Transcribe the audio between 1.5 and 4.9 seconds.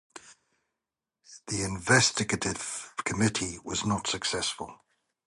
investigative committee was not successful.